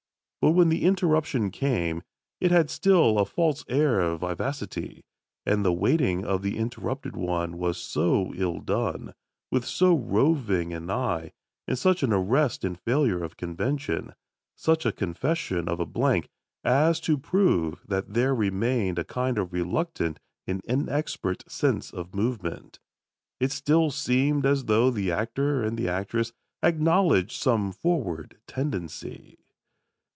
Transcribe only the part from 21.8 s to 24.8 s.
of movement. It still seemed as